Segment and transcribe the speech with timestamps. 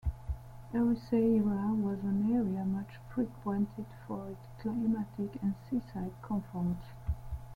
[0.73, 6.87] Ericeira was an area much frequented for its climatic and seaside comforts.